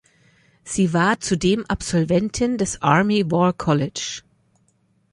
[0.63, 4.23] Sie war zudem Absolventin des Army War College.